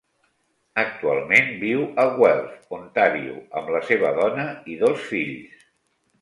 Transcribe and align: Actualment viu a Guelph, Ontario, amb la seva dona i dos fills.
Actualment 0.83 1.51
viu 1.63 1.83
a 2.03 2.05
Guelph, 2.15 2.55
Ontario, 2.79 3.37
amb 3.61 3.71
la 3.77 3.83
seva 3.91 4.13
dona 4.19 4.47
i 4.77 4.81
dos 4.87 5.07
fills. 5.13 5.71